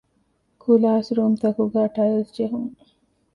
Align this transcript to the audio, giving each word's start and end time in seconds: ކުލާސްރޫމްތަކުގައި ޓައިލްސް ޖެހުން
ކުލާސްރޫމްތަކުގައި 0.63 1.89
ޓައިލްސް 1.95 2.33
ޖެހުން 2.37 2.73